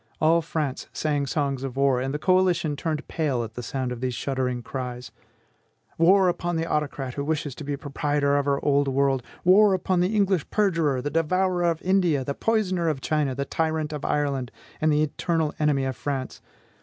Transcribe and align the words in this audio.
All 0.19 0.41
France 0.41 0.87
sang 0.91 1.27
songs 1.27 1.61
of 1.63 1.77
war, 1.77 2.01
and 2.01 2.11
the 2.11 2.17
coalition 2.17 2.75
turned 2.75 3.07
pale 3.07 3.43
at 3.43 3.53
the 3.53 3.61
sound 3.61 3.91
of 3.91 4.01
these 4.01 4.15
shuddering 4.15 4.63
cries: 4.63 5.11
"War 5.99 6.27
upon 6.27 6.55
the 6.55 6.65
autocrat, 6.65 7.13
who 7.13 7.23
wishes 7.23 7.53
to 7.53 7.63
be 7.63 7.77
proprietor 7.77 8.35
of 8.35 8.45
the 8.45 8.59
old 8.63 8.87
world! 8.87 9.21
War 9.45 9.75
upon 9.75 9.99
the 9.99 10.15
English 10.15 10.49
perjurer, 10.49 11.03
the 11.03 11.11
devourer 11.11 11.65
of 11.65 11.83
India, 11.83 12.23
the 12.23 12.33
poisoner 12.33 12.87
of 12.89 12.99
China, 12.99 13.35
the 13.35 13.45
tyrant 13.45 13.93
of 13.93 14.03
Ireland, 14.03 14.51
and 14.81 14.91
the 14.91 15.03
eternal 15.03 15.53
enemy 15.59 15.85
of 15.85 15.95
France! 15.95 16.41